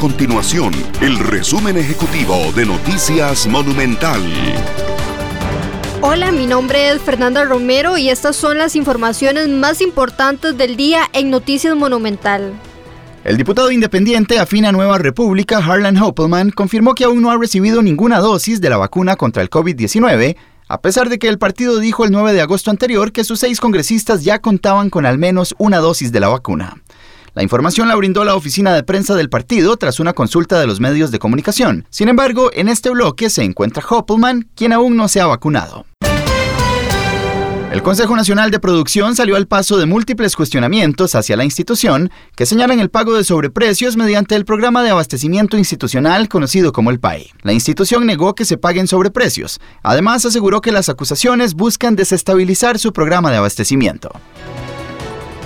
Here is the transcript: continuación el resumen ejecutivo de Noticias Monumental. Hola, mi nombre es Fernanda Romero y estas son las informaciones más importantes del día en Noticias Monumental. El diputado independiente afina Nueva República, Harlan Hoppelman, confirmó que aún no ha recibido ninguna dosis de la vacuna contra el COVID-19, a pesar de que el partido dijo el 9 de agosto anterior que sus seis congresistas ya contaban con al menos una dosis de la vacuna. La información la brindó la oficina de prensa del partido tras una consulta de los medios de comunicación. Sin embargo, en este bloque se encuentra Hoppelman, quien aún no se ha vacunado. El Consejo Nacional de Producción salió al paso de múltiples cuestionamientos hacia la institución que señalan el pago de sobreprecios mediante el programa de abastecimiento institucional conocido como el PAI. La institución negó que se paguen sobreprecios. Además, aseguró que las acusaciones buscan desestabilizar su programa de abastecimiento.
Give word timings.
continuación 0.00 0.72
el 1.02 1.18
resumen 1.18 1.76
ejecutivo 1.76 2.34
de 2.56 2.64
Noticias 2.64 3.46
Monumental. 3.46 4.22
Hola, 6.00 6.32
mi 6.32 6.46
nombre 6.46 6.88
es 6.88 7.02
Fernanda 7.02 7.44
Romero 7.44 7.98
y 7.98 8.08
estas 8.08 8.34
son 8.34 8.56
las 8.56 8.76
informaciones 8.76 9.50
más 9.50 9.82
importantes 9.82 10.56
del 10.56 10.78
día 10.78 11.02
en 11.12 11.28
Noticias 11.28 11.76
Monumental. 11.76 12.54
El 13.24 13.36
diputado 13.36 13.70
independiente 13.70 14.38
afina 14.38 14.72
Nueva 14.72 14.96
República, 14.96 15.58
Harlan 15.58 15.98
Hoppelman, 15.98 16.50
confirmó 16.50 16.94
que 16.94 17.04
aún 17.04 17.20
no 17.20 17.30
ha 17.30 17.36
recibido 17.36 17.82
ninguna 17.82 18.20
dosis 18.20 18.62
de 18.62 18.70
la 18.70 18.78
vacuna 18.78 19.16
contra 19.16 19.42
el 19.42 19.50
COVID-19, 19.50 20.34
a 20.66 20.80
pesar 20.80 21.10
de 21.10 21.18
que 21.18 21.28
el 21.28 21.36
partido 21.36 21.78
dijo 21.78 22.06
el 22.06 22.10
9 22.10 22.32
de 22.32 22.40
agosto 22.40 22.70
anterior 22.70 23.12
que 23.12 23.22
sus 23.22 23.40
seis 23.40 23.60
congresistas 23.60 24.24
ya 24.24 24.38
contaban 24.38 24.88
con 24.88 25.04
al 25.04 25.18
menos 25.18 25.54
una 25.58 25.76
dosis 25.76 26.10
de 26.10 26.20
la 26.20 26.28
vacuna. 26.28 26.78
La 27.34 27.42
información 27.42 27.88
la 27.88 27.94
brindó 27.94 28.24
la 28.24 28.34
oficina 28.34 28.74
de 28.74 28.82
prensa 28.82 29.14
del 29.14 29.28
partido 29.28 29.76
tras 29.76 30.00
una 30.00 30.12
consulta 30.12 30.58
de 30.58 30.66
los 30.66 30.80
medios 30.80 31.10
de 31.10 31.18
comunicación. 31.18 31.86
Sin 31.90 32.08
embargo, 32.08 32.50
en 32.52 32.68
este 32.68 32.90
bloque 32.90 33.30
se 33.30 33.44
encuentra 33.44 33.84
Hoppelman, 33.88 34.48
quien 34.54 34.72
aún 34.72 34.96
no 34.96 35.08
se 35.08 35.20
ha 35.20 35.26
vacunado. 35.26 35.86
El 37.72 37.84
Consejo 37.84 38.16
Nacional 38.16 38.50
de 38.50 38.58
Producción 38.58 39.14
salió 39.14 39.36
al 39.36 39.46
paso 39.46 39.78
de 39.78 39.86
múltiples 39.86 40.34
cuestionamientos 40.34 41.14
hacia 41.14 41.36
la 41.36 41.44
institución 41.44 42.10
que 42.34 42.44
señalan 42.44 42.80
el 42.80 42.90
pago 42.90 43.14
de 43.14 43.22
sobreprecios 43.22 43.96
mediante 43.96 44.34
el 44.34 44.44
programa 44.44 44.82
de 44.82 44.90
abastecimiento 44.90 45.56
institucional 45.56 46.28
conocido 46.28 46.72
como 46.72 46.90
el 46.90 46.98
PAI. 46.98 47.30
La 47.42 47.52
institución 47.52 48.06
negó 48.06 48.34
que 48.34 48.44
se 48.44 48.58
paguen 48.58 48.88
sobreprecios. 48.88 49.60
Además, 49.84 50.24
aseguró 50.24 50.60
que 50.60 50.72
las 50.72 50.88
acusaciones 50.88 51.54
buscan 51.54 51.94
desestabilizar 51.94 52.80
su 52.80 52.92
programa 52.92 53.30
de 53.30 53.36
abastecimiento. 53.36 54.10